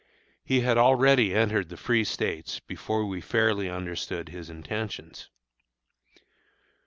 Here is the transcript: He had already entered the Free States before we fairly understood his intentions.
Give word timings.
He 0.43 0.61
had 0.61 0.79
already 0.79 1.31
entered 1.35 1.69
the 1.69 1.77
Free 1.77 2.03
States 2.03 2.59
before 2.59 3.05
we 3.05 3.21
fairly 3.21 3.69
understood 3.69 4.29
his 4.29 4.49
intentions. 4.49 5.29